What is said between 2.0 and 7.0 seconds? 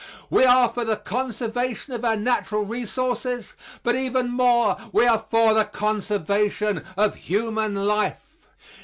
our natural resources; but even more we are for the conservation